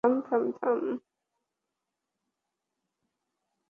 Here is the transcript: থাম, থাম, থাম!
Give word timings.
থাম, 0.03 0.13
থাম, 0.27 0.43
থাম! 0.59 0.79